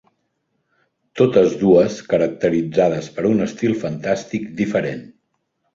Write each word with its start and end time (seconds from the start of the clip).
Totes 1.21 1.53
dues 1.65 1.99
caracteritzades 2.15 3.13
per 3.19 3.29
un 3.35 3.47
estil 3.49 3.79
fantàstic 3.87 4.53
diferent. 4.65 5.11